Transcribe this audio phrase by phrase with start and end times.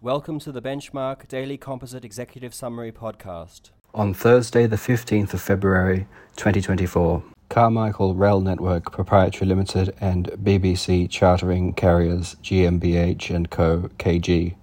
[0.00, 3.70] Welcome to the Benchmark Daily Composite Executive Summary Podcast.
[3.92, 11.72] On Thursday, the 15th of February 2024, Carmichael Rail Network Proprietary Limited and BBC Chartering
[11.72, 13.90] Carriers GmbH and Co.
[13.98, 14.54] KG,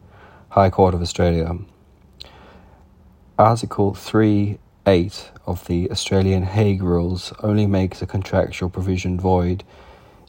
[0.51, 1.57] High Court of Australia.
[3.37, 9.65] Article 3.8 of the Australian Hague Rules only makes a contractual provision void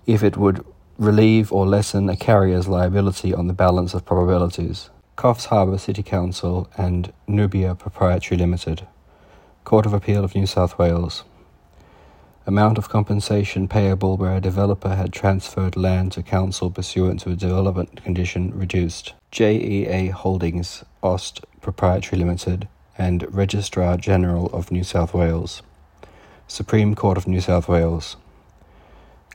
[0.05, 0.67] if it would
[0.99, 4.91] relieve or lessen a carrier's liability on the balance of probabilities.
[5.17, 8.87] Coffs Harbour City Council and Nubia Proprietary Limited.
[9.65, 11.25] Court of Appeal of New South Wales.
[12.47, 17.35] Amount of compensation payable where a developer had transferred land to council pursuant to a
[17.35, 19.15] development condition reduced.
[19.33, 25.63] JEA Holdings, Aust Proprietary Limited, and Registrar General of New South Wales.
[26.47, 28.17] Supreme Court of New South Wales.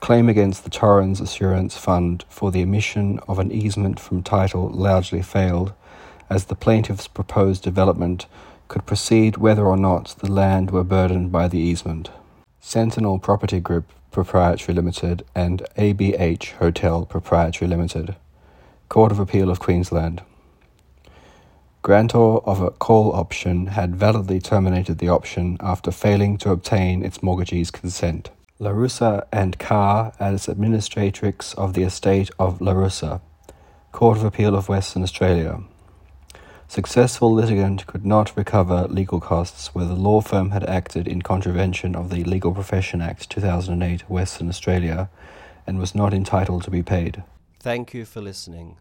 [0.01, 5.21] Claim against the Torrens Assurance Fund for the emission of an easement from title largely
[5.21, 5.73] failed,
[6.27, 8.25] as the plaintiff's proposed development
[8.67, 12.09] could proceed whether or not the land were burdened by the easement.
[12.59, 18.15] Sentinel Property Group Proprietary Limited and ABH Hotel Proprietary Limited.
[18.89, 20.23] Court of Appeal of Queensland.
[21.83, 27.21] Grantor of a call option had validly terminated the option after failing to obtain its
[27.21, 28.31] mortgagee's consent.
[28.61, 33.19] Larussa and Carr as administratrix of the estate of Larussa,
[33.91, 35.63] Court of Appeal of Western Australia.
[36.67, 41.95] Successful litigant could not recover legal costs where the law firm had acted in contravention
[41.95, 45.09] of the Legal Profession Act 2008 Western Australia
[45.65, 47.23] and was not entitled to be paid.
[47.59, 48.77] Thank you for listening.